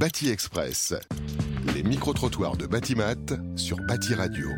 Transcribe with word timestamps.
Bâti 0.00 0.30
Express. 0.30 0.94
Les 1.74 1.82
micro-trottoirs 1.82 2.56
de 2.56 2.66
Batimat 2.66 3.16
sur 3.54 3.76
Bâti 3.86 4.14
Radio. 4.14 4.48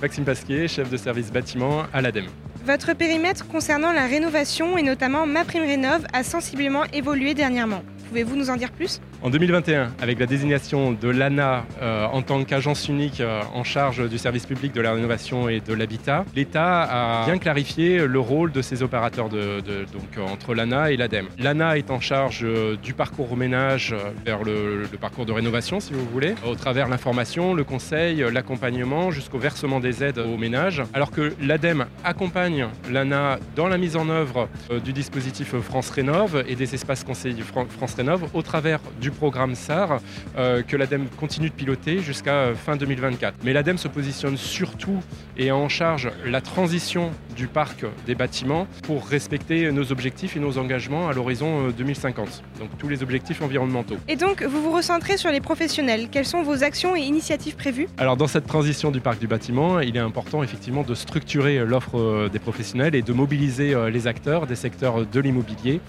Maxime 0.00 0.24
Pasquier, 0.24 0.68
chef 0.68 0.88
de 0.88 0.96
service 0.96 1.32
bâtiment 1.32 1.82
à 1.92 2.00
l'ADEME. 2.00 2.28
Votre 2.64 2.92
périmètre 2.92 3.48
concernant 3.48 3.90
la 3.90 4.06
rénovation 4.06 4.78
et 4.78 4.84
notamment 4.84 5.26
MaPrimeRénov 5.26 6.06
a 6.12 6.22
sensiblement 6.22 6.84
évolué 6.92 7.34
dernièrement. 7.34 7.82
Pouvez-vous 8.08 8.36
nous 8.36 8.50
en 8.50 8.56
dire 8.56 8.70
plus? 8.70 9.00
En 9.22 9.30
2021, 9.30 9.92
avec 10.00 10.18
la 10.18 10.26
désignation 10.26 10.92
de 10.92 11.08
l'ANA 11.08 11.64
euh, 11.80 12.06
en 12.06 12.22
tant 12.22 12.44
qu'agence 12.44 12.88
unique 12.88 13.20
euh, 13.20 13.40
en 13.54 13.64
charge 13.64 14.08
du 14.08 14.18
service 14.18 14.44
public 14.44 14.72
de 14.72 14.80
la 14.80 14.92
rénovation 14.92 15.48
et 15.48 15.60
de 15.60 15.72
l'habitat, 15.72 16.24
l'État 16.36 16.82
a 16.82 17.24
bien 17.24 17.38
clarifié 17.38 18.06
le 18.06 18.20
rôle 18.20 18.52
de 18.52 18.60
ces 18.60 18.82
opérateurs 18.82 19.28
de, 19.30 19.60
donc, 19.92 20.18
euh, 20.18 20.22
entre 20.22 20.54
l'ANA 20.54 20.90
et 20.90 20.96
l'ADEME. 20.96 21.28
L'ANA 21.38 21.78
est 21.78 21.90
en 21.90 22.00
charge 22.00 22.46
du 22.82 22.92
parcours 22.92 23.32
au 23.32 23.36
ménage 23.36 23.94
vers 24.24 24.42
le, 24.44 24.82
parcours 25.00 25.26
de 25.26 25.32
rénovation, 25.32 25.80
si 25.80 25.92
vous 25.92 26.04
voulez, 26.12 26.34
au 26.46 26.54
travers 26.54 26.88
l'information, 26.88 27.54
le 27.54 27.64
conseil, 27.64 28.24
l'accompagnement 28.32 29.10
jusqu'au 29.10 29.38
versement 29.38 29.80
des 29.80 30.04
aides 30.04 30.18
aux 30.18 30.36
ménages, 30.36 30.82
alors 30.92 31.10
que 31.10 31.32
l'ADEME 31.40 31.86
accompagne 32.04 32.68
l'ANA 32.90 33.38
dans 33.56 33.68
la 33.68 33.78
mise 33.78 33.96
en 33.96 34.08
œuvre 34.08 34.48
du 34.84 34.92
dispositif 34.92 35.58
France 35.60 35.90
Rénov 35.90 36.44
et 36.46 36.54
des 36.54 36.74
espaces 36.74 37.04
conseillers 37.04 37.42
France 37.42 37.93
Rénov 37.94 38.28
au 38.34 38.42
travers 38.42 38.80
du 39.00 39.10
programme 39.10 39.54
SAR 39.54 40.00
euh, 40.36 40.62
que 40.62 40.76
l'ADEME 40.76 41.06
continue 41.18 41.48
de 41.50 41.54
piloter 41.54 42.00
jusqu'à 42.00 42.34
euh, 42.34 42.54
fin 42.54 42.76
2024. 42.76 43.36
Mais 43.44 43.52
l'ADEME 43.52 43.78
se 43.78 43.88
positionne 43.88 44.36
surtout 44.36 45.00
et 45.36 45.52
en 45.52 45.68
charge 45.68 46.10
la 46.24 46.40
transition 46.40 47.10
du 47.36 47.46
parc 47.46 47.84
des 48.06 48.14
bâtiments 48.14 48.66
pour 48.82 49.06
respecter 49.06 49.70
nos 49.72 49.92
objectifs 49.92 50.36
et 50.36 50.40
nos 50.40 50.58
engagements 50.58 51.08
à 51.08 51.12
l'horizon 51.12 51.68
euh, 51.68 51.72
2050. 51.72 52.42
Donc 52.58 52.68
tous 52.78 52.88
les 52.88 53.02
objectifs 53.02 53.42
environnementaux. 53.42 53.96
Et 54.08 54.16
donc, 54.16 54.42
vous 54.42 54.62
vous 54.62 54.72
recentrez 54.72 55.16
sur 55.16 55.30
les 55.30 55.40
professionnels. 55.40 56.08
Quelles 56.10 56.26
sont 56.26 56.42
vos 56.42 56.62
actions 56.62 56.96
et 56.96 57.00
initiatives 57.00 57.56
prévues? 57.56 57.88
Alors 57.98 58.16
dans 58.16 58.28
cette 58.28 58.46
transition 58.46 58.90
du 58.90 59.00
parc 59.00 59.18
du 59.18 59.26
bâtiment, 59.26 59.80
il 59.80 59.96
est 59.96 60.00
important 60.00 60.42
effectivement 60.42 60.82
de 60.82 60.94
structurer 60.94 61.58
euh, 61.58 61.64
l'offre 61.64 61.98
euh, 61.98 62.28
des 62.28 62.38
professionnels 62.38 62.94
et 62.94 63.02
de 63.02 63.12
mobiliser 63.12 63.74
euh, 63.74 63.90
les 63.90 64.06
acteurs 64.06 64.46
des 64.46 64.54
secteurs 64.54 65.06
de 65.06 65.20
l'immobilier 65.20 65.80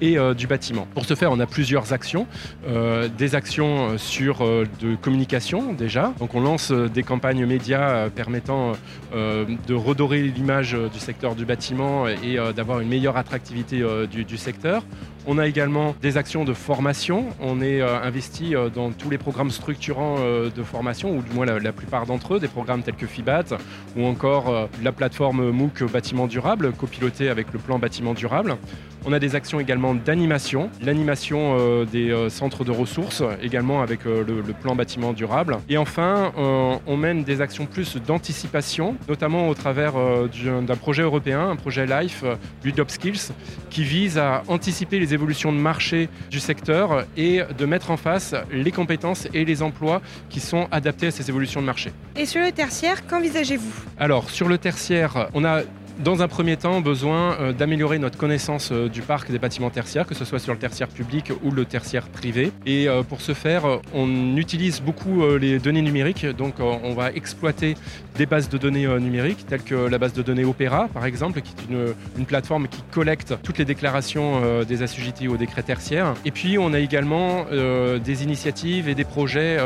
et 0.00 0.18
euh, 0.18 0.34
du 0.34 0.46
bâtiment. 0.46 0.86
Pour 0.94 1.04
ce 1.04 1.14
faire, 1.14 1.30
on 1.32 1.40
a 1.40 1.45
plusieurs 1.46 1.92
actions. 1.92 2.26
Euh, 2.68 3.08
des 3.08 3.34
actions 3.34 3.90
euh, 3.90 3.98
sur 3.98 4.42
euh, 4.42 4.66
de 4.80 4.96
communication 4.96 5.72
déjà. 5.72 6.12
Donc 6.18 6.34
on 6.34 6.40
lance 6.40 6.72
des 6.72 7.02
campagnes 7.02 7.46
médias 7.46 8.08
permettant 8.10 8.72
de 9.12 9.74
redorer 9.74 10.22
l'image 10.22 10.76
du 10.92 10.98
secteur 10.98 11.34
du 11.34 11.44
bâtiment 11.44 12.06
et 12.08 12.38
d'avoir 12.54 12.80
une 12.80 12.88
meilleure 12.88 13.16
attractivité 13.16 13.82
du 14.10 14.36
secteur. 14.36 14.82
On 15.28 15.38
a 15.38 15.46
également 15.48 15.96
des 16.00 16.18
actions 16.18 16.44
de 16.44 16.54
formation. 16.54 17.26
On 17.40 17.60
est 17.60 17.80
euh, 17.80 18.00
investi 18.00 18.54
euh, 18.54 18.68
dans 18.68 18.92
tous 18.92 19.10
les 19.10 19.18
programmes 19.18 19.50
structurants 19.50 20.16
euh, 20.20 20.50
de 20.50 20.62
formation, 20.62 21.16
ou 21.16 21.22
du 21.22 21.32
moins 21.32 21.46
la, 21.46 21.72
plupart 21.72 22.06
d'entre 22.06 22.34
eux, 22.34 22.40
des 22.40 22.46
programmes 22.46 22.82
tels 22.82 22.94
que 22.94 23.06
FIBAT 23.06 23.58
ou 23.96 24.06
encore 24.06 24.68
la 24.82 24.92
plateforme 24.92 25.50
MOOC 25.50 25.90
Bâtiment 25.90 26.26
Durable, 26.26 26.72
copilotée 26.72 27.28
avec 27.28 27.52
le 27.52 27.58
plan 27.58 27.78
Bâtiment 27.78 28.14
Durable. 28.14 28.56
On 29.04 29.12
a 29.12 29.18
des 29.18 29.34
actions 29.34 29.60
également 29.60 29.94
d'animation, 29.94 30.70
l'animation 30.82 31.84
des 31.84 32.26
centres 32.28 32.64
de 32.64 32.72
ressources, 32.72 33.22
également 33.42 33.82
avec 33.82 34.04
le, 34.04 34.24
plan 34.60 34.74
bâtiment 34.74 35.12
durable. 35.12 35.58
Et 35.68 35.76
enfin, 35.76 36.32
on 36.36 36.96
mène 36.96 37.22
des 37.22 37.40
actions 37.40 37.66
plus 37.66 37.96
d'anticipation, 37.96 38.96
notamment 39.08 39.48
au 39.48 39.54
travers 39.54 39.94
du- 40.28 40.50
d'un 40.66 40.76
projet 40.76 41.02
européen, 41.02 41.50
un 41.50 41.56
projet 41.56 41.86
LIFE, 41.86 42.24
Build 42.62 42.80
Up 42.80 42.90
Skills, 42.90 43.32
qui 43.70 43.84
vise 43.84 44.18
à 44.18 44.42
anticiper 44.48 44.98
les 44.98 45.14
évolutions 45.16 45.52
de 45.52 45.58
marché 45.58 46.08
du 46.30 46.38
secteur 46.38 47.06
et 47.16 47.40
de 47.58 47.66
mettre 47.66 47.90
en 47.90 47.96
face 47.96 48.34
les 48.52 48.70
compétences 48.70 49.26
et 49.34 49.44
les 49.44 49.62
emplois 49.62 50.00
qui 50.30 50.40
sont 50.40 50.68
adaptés 50.70 51.08
à 51.08 51.10
ces 51.10 51.28
évolutions 51.28 51.60
de 51.60 51.66
marché. 51.66 51.90
Et 52.14 52.26
sur 52.26 52.40
le 52.40 52.52
tertiaire, 52.52 53.06
qu'envisagez-vous? 53.08 53.74
Alors, 53.98 54.30
sur 54.30 54.48
le 54.48 54.58
tertiaire, 54.58 55.28
on 55.34 55.44
a 55.44 55.62
dans 55.98 56.22
un 56.22 56.28
premier 56.28 56.56
temps 56.56 56.80
besoin 56.80 57.36
euh, 57.40 57.52
d'améliorer 57.52 57.98
notre 57.98 58.18
connaissance 58.18 58.70
euh, 58.70 58.88
du 58.88 59.00
parc 59.02 59.30
des 59.30 59.38
bâtiments 59.38 59.70
tertiaires, 59.70 60.06
que 60.06 60.14
ce 60.14 60.24
soit 60.24 60.38
sur 60.38 60.52
le 60.52 60.58
tertiaire 60.58 60.88
public 60.88 61.32
ou 61.42 61.50
le 61.50 61.64
tertiaire 61.64 62.08
privé. 62.08 62.52
Et 62.66 62.88
euh, 62.88 63.02
pour 63.02 63.20
ce 63.20 63.32
faire, 63.34 63.64
on 63.94 64.36
utilise 64.36 64.80
beaucoup 64.80 65.24
les 65.38 65.58
données 65.58 65.82
numériques. 65.82 66.26
Donc, 66.26 66.54
on 66.60 66.94
va 66.94 67.12
exploiter 67.12 67.74
des 68.16 68.26
bases 68.26 68.48
de 68.48 68.58
données 68.58 68.86
numériques, 68.98 69.46
telles 69.46 69.62
que 69.62 69.74
la 69.74 69.98
base 69.98 70.12
de 70.12 70.22
données 70.22 70.44
Opera, 70.44 70.88
par 70.92 71.04
exemple, 71.04 71.40
qui 71.40 71.52
est 71.52 72.18
une, 72.18 72.26
plateforme 72.26 72.68
qui 72.68 72.82
collecte 72.90 73.34
toutes 73.42 73.58
les 73.58 73.64
déclarations 73.64 74.62
des 74.64 74.82
assujettis 74.82 75.28
au 75.28 75.36
décret 75.36 75.62
tertiaire. 75.62 76.14
Et 76.24 76.30
puis, 76.30 76.58
on 76.58 76.72
a 76.72 76.78
également 76.78 77.46
des 77.50 78.22
initiatives 78.24 78.88
et 78.88 78.94
des 78.94 79.04
projets 79.04 79.58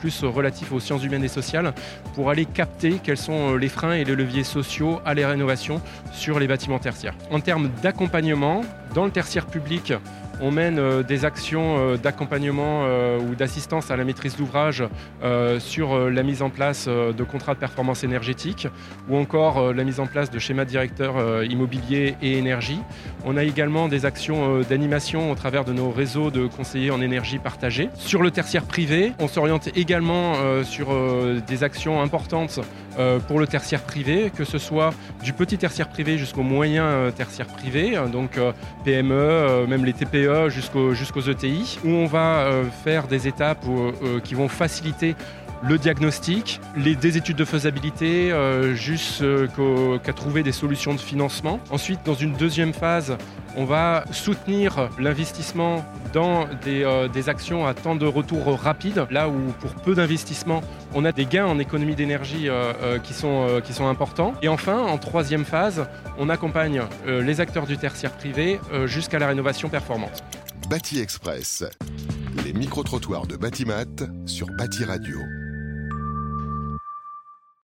plus 0.00 0.24
relatifs 0.24 0.72
aux 0.72 0.80
sciences 0.80 1.04
humaines 1.04 1.24
et 1.24 1.28
sociales 1.28 1.74
pour 2.14 2.30
aller 2.30 2.46
capter 2.46 3.00
quels 3.02 3.18
sont 3.18 3.56
les 3.56 3.68
freins 3.68 3.94
et 3.94 4.04
les 4.04 4.14
leviers 4.14 4.44
sociaux 4.44 5.00
à 5.04 5.14
les 5.14 5.24
rénovations 5.24 5.75
sur 6.12 6.38
les 6.38 6.46
bâtiments 6.46 6.78
tertiaires. 6.78 7.14
En 7.30 7.40
termes 7.40 7.70
d'accompagnement, 7.82 8.62
dans 8.94 9.04
le 9.04 9.10
tertiaire 9.10 9.46
public, 9.46 9.92
on 10.40 10.50
mène 10.50 10.78
euh, 10.78 11.02
des 11.02 11.24
actions 11.24 11.78
euh, 11.78 11.96
d'accompagnement 11.96 12.82
euh, 12.84 13.18
ou 13.18 13.34
d'assistance 13.34 13.90
à 13.90 13.96
la 13.96 14.04
maîtrise 14.04 14.36
d'ouvrage 14.36 14.84
sur 15.58 16.10
la 16.10 16.22
mise 16.22 16.42
en 16.42 16.50
place 16.50 16.88
de 16.88 17.24
contrats 17.24 17.54
de 17.54 17.58
performance 17.58 18.04
énergétique 18.04 18.68
ou 19.08 19.16
encore 19.16 19.72
la 19.72 19.84
mise 19.84 20.00
en 20.00 20.06
place 20.06 20.30
de 20.30 20.38
schémas 20.38 20.64
directeurs 20.64 21.44
immobilier 21.44 22.14
et 22.22 22.38
énergie. 22.38 22.80
On 23.24 23.36
a 23.36 23.44
également 23.44 23.88
des 23.88 24.04
actions 24.04 24.60
d'animation 24.60 25.30
au 25.30 25.34
travers 25.34 25.64
de 25.64 25.72
nos 25.72 25.90
réseaux 25.90 26.30
de 26.30 26.46
conseillers 26.46 26.90
en 26.90 27.00
énergie 27.00 27.38
partagée. 27.38 27.88
Sur 27.94 28.22
le 28.22 28.30
tertiaire 28.30 28.64
privé, 28.64 29.12
on 29.18 29.28
s'oriente 29.28 29.68
également 29.76 30.34
sur 30.64 30.88
des 31.46 31.64
actions 31.64 32.00
importantes 32.02 32.60
euh, 32.98 33.18
pour 33.18 33.38
le 33.40 33.46
tertiaire 33.46 33.82
privé, 33.82 34.30
que 34.36 34.44
ce 34.44 34.58
soit 34.58 34.92
du 35.22 35.32
petit 35.32 35.58
tertiaire 35.58 35.88
privé 35.88 36.18
jusqu'au 36.18 36.42
moyen 36.42 36.84
euh, 36.84 37.10
tertiaire 37.10 37.46
privé, 37.46 37.96
euh, 37.96 38.06
donc 38.06 38.38
euh, 38.38 38.52
PME, 38.84 39.66
même 39.68 39.84
les 39.84 39.92
TPE 39.92 40.48
jusqu'au- 40.48 40.94
jusqu'aux 40.94 41.20
ETI, 41.22 41.78
où 41.84 41.88
on 41.88 42.06
va 42.06 42.48
faire 42.84 43.06
des 43.06 43.26
étapes 43.28 43.64
qui 44.24 44.34
vont 44.34 44.48
faciliter 44.48 45.14
le 45.62 45.78
diagnostic, 45.78 46.60
les, 46.76 46.94
des 46.96 47.16
études 47.16 47.36
de 47.36 47.44
faisabilité, 47.44 48.30
euh, 48.32 48.74
jusqu'au- 48.74 49.98
qu'à 49.98 50.12
trouver 50.12 50.42
des 50.42 50.52
solutions 50.52 50.94
de 50.94 51.00
financement. 51.00 51.60
Ensuite, 51.70 52.00
dans 52.04 52.14
une 52.14 52.32
deuxième 52.34 52.72
phase, 52.72 53.16
on 53.56 53.64
va 53.64 54.04
soutenir 54.12 54.90
l'investissement 54.98 55.84
dans 56.12 56.46
des, 56.64 56.82
euh, 56.84 57.08
actions 57.26 57.66
à 57.66 57.74
temps 57.74 57.96
de 57.96 58.06
retour 58.06 58.46
rapide, 58.60 59.06
là 59.10 59.28
où 59.28 59.52
pour 59.60 59.74
peu 59.74 59.94
d'investissement, 59.94 60.62
on 60.94 61.04
a 61.04 61.12
des 61.12 61.24
gains 61.26 61.46
en 61.46 61.58
économie 61.58 61.94
d'énergie 61.94 62.48
euh, 62.48 62.72
euh, 62.82 62.98
qui, 62.98 63.14
sont, 63.14 63.46
euh, 63.48 63.60
qui 63.60 63.72
sont 63.72 63.88
importants. 63.88 64.34
Et 64.42 64.48
enfin, 64.48 64.78
en 64.78 64.98
troisième 64.98 65.44
phase, 65.44 65.86
on 66.18 66.28
accompagne 66.28 66.82
euh, 67.06 67.22
les 67.22 67.40
acteurs 67.40 67.66
du 67.66 67.78
tertiaire 67.78 68.12
privé 68.12 68.60
euh, 68.72 68.86
jusqu'à 68.86 69.18
la 69.18 69.26
rénovation 69.28 69.68
performante. 69.68 70.22
Bâti 70.70 71.00
Express. 71.00 71.64
Les 72.44 72.52
micro-trottoirs 72.52 73.26
de 73.26 73.36
Batimat 73.36 73.84
sur 74.26 74.46
Bâti 74.58 74.84
Radio. 74.84 75.18